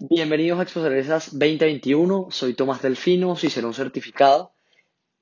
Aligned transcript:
Bienvenidos 0.00 0.60
a 0.60 0.62
Expo 0.62 0.80
Cervezas 0.80 1.30
2021. 1.32 2.28
Soy 2.30 2.54
Tomás 2.54 2.82
Delfino, 2.82 3.30
un 3.30 3.74
certificado. 3.74 4.52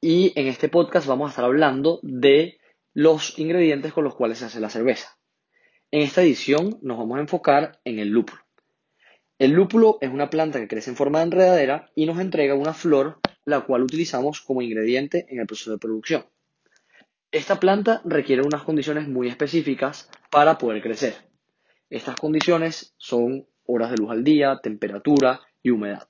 Y 0.02 0.38
en 0.38 0.48
este 0.48 0.68
podcast 0.68 1.06
vamos 1.06 1.28
a 1.28 1.30
estar 1.30 1.46
hablando 1.46 1.98
de 2.02 2.58
los 2.92 3.38
ingredientes 3.38 3.94
con 3.94 4.04
los 4.04 4.14
cuales 4.14 4.36
se 4.36 4.44
hace 4.44 4.60
la 4.60 4.68
cerveza. 4.68 5.16
En 5.90 6.02
esta 6.02 6.20
edición 6.20 6.78
nos 6.82 6.98
vamos 6.98 7.16
a 7.16 7.22
enfocar 7.22 7.80
en 7.84 8.00
el 8.00 8.08
lúpulo. 8.08 8.42
El 9.38 9.52
lúpulo 9.52 9.96
es 10.02 10.10
una 10.10 10.28
planta 10.28 10.60
que 10.60 10.68
crece 10.68 10.90
en 10.90 10.96
forma 10.96 11.20
de 11.20 11.24
enredadera 11.24 11.90
y 11.94 12.04
nos 12.04 12.18
entrega 12.18 12.54
una 12.54 12.74
flor, 12.74 13.18
la 13.46 13.62
cual 13.62 13.80
utilizamos 13.80 14.42
como 14.42 14.60
ingrediente 14.60 15.24
en 15.30 15.40
el 15.40 15.46
proceso 15.46 15.70
de 15.70 15.78
producción. 15.78 16.26
Esta 17.32 17.58
planta 17.58 18.02
requiere 18.04 18.42
unas 18.42 18.62
condiciones 18.62 19.08
muy 19.08 19.28
específicas 19.28 20.10
para 20.30 20.58
poder 20.58 20.82
crecer. 20.82 21.14
Estas 21.88 22.16
condiciones 22.16 22.94
son 22.98 23.46
horas 23.66 23.90
de 23.90 23.96
luz 23.96 24.10
al 24.10 24.24
día, 24.24 24.60
temperatura 24.62 25.40
y 25.62 25.70
humedad. 25.70 26.08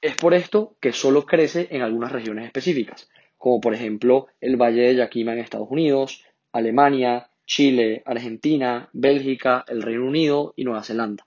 Es 0.00 0.16
por 0.16 0.34
esto 0.34 0.76
que 0.80 0.92
solo 0.92 1.26
crece 1.26 1.68
en 1.70 1.82
algunas 1.82 2.12
regiones 2.12 2.46
específicas, 2.46 3.08
como 3.38 3.60
por 3.60 3.74
ejemplo 3.74 4.26
el 4.40 4.56
Valle 4.56 4.82
de 4.82 4.96
Yakima 4.96 5.32
en 5.32 5.38
Estados 5.38 5.68
Unidos, 5.70 6.24
Alemania, 6.52 7.30
Chile, 7.46 8.02
Argentina, 8.06 8.88
Bélgica, 8.92 9.64
el 9.68 9.82
Reino 9.82 10.06
Unido 10.06 10.54
y 10.56 10.64
Nueva 10.64 10.82
Zelanda. 10.82 11.26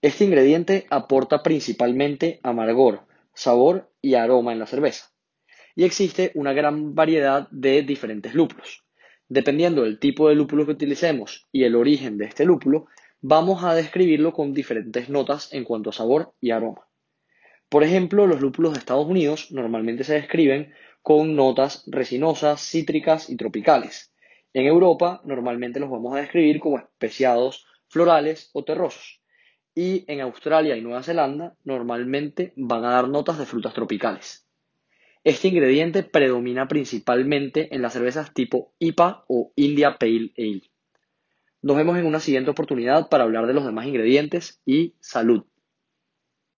Este 0.00 0.24
ingrediente 0.24 0.86
aporta 0.90 1.42
principalmente 1.42 2.40
amargor, 2.42 3.06
sabor 3.34 3.92
y 4.00 4.14
aroma 4.14 4.52
en 4.52 4.58
la 4.58 4.66
cerveza. 4.66 5.12
Y 5.76 5.84
existe 5.84 6.32
una 6.34 6.52
gran 6.52 6.94
variedad 6.94 7.48
de 7.50 7.82
diferentes 7.82 8.34
lúpulos. 8.34 8.84
Dependiendo 9.28 9.82
del 9.82 9.98
tipo 9.98 10.28
de 10.28 10.34
lúpulo 10.34 10.66
que 10.66 10.72
utilicemos 10.72 11.46
y 11.52 11.64
el 11.64 11.76
origen 11.76 12.18
de 12.18 12.26
este 12.26 12.44
lúpulo, 12.44 12.86
vamos 13.22 13.62
a 13.62 13.74
describirlo 13.74 14.32
con 14.32 14.52
diferentes 14.52 15.08
notas 15.08 15.52
en 15.54 15.62
cuanto 15.62 15.90
a 15.90 15.92
sabor 15.92 16.34
y 16.40 16.50
aroma. 16.50 16.88
Por 17.68 17.84
ejemplo, 17.84 18.26
los 18.26 18.40
lúpulos 18.40 18.72
de 18.72 18.80
Estados 18.80 19.06
Unidos 19.06 19.52
normalmente 19.52 20.02
se 20.02 20.14
describen 20.14 20.74
con 21.02 21.36
notas 21.36 21.84
resinosas, 21.86 22.60
cítricas 22.60 23.30
y 23.30 23.36
tropicales. 23.36 24.12
En 24.52 24.66
Europa 24.66 25.22
normalmente 25.24 25.80
los 25.80 25.88
vamos 25.88 26.14
a 26.14 26.20
describir 26.20 26.58
como 26.58 26.78
especiados, 26.78 27.64
florales 27.86 28.50
o 28.52 28.64
terrosos. 28.64 29.22
Y 29.74 30.04
en 30.12 30.20
Australia 30.20 30.76
y 30.76 30.82
Nueva 30.82 31.02
Zelanda 31.02 31.56
normalmente 31.64 32.52
van 32.56 32.84
a 32.84 32.90
dar 32.90 33.08
notas 33.08 33.38
de 33.38 33.46
frutas 33.46 33.72
tropicales. 33.72 34.46
Este 35.24 35.46
ingrediente 35.46 36.02
predomina 36.02 36.66
principalmente 36.66 37.74
en 37.74 37.82
las 37.82 37.92
cervezas 37.92 38.34
tipo 38.34 38.74
IPA 38.80 39.24
o 39.28 39.52
India 39.54 39.96
Pale 39.96 40.32
Ale. 40.36 40.71
Nos 41.62 41.76
vemos 41.76 41.96
en 41.96 42.06
una 42.06 42.20
siguiente 42.20 42.50
oportunidad 42.50 43.08
para 43.08 43.24
hablar 43.24 43.46
de 43.46 43.54
los 43.54 43.64
demás 43.64 43.86
ingredientes 43.86 44.60
y 44.66 44.94
salud. 45.00 45.44